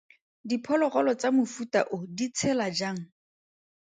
[0.49, 3.01] Diphologolo tsa mofuta o di tshela jang?